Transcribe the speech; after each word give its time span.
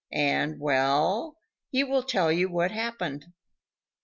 And 0.13 0.59
well, 0.59 1.37
he 1.69 1.83
will 1.83 2.01
tell 2.01 2.31
you 2.31 2.49
what 2.49 2.71
happened. 2.71 3.27